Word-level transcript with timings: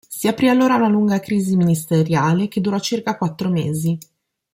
Si 0.09 0.27
aprì 0.27 0.49
allora 0.49 0.77
una 0.77 0.87
lunga 0.87 1.19
crisi 1.19 1.55
ministeriale 1.55 2.47
che 2.47 2.59
durò 2.59 2.79
circa 2.79 3.15
quattro 3.17 3.49
mesi. 3.49 3.95